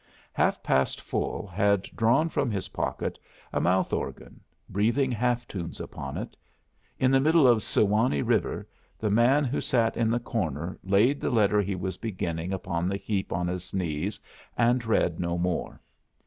[0.33, 3.19] Half past Full had drawn from his pocket
[3.53, 6.35] a mouthorgan, breathing half tunes upon it;
[6.97, 8.67] in the middle of "Suwanee River"
[8.97, 12.97] the man who sat in the corner laid the letter he was beginning upon the
[12.97, 14.19] heap on his knees
[14.57, 15.79] and read no more.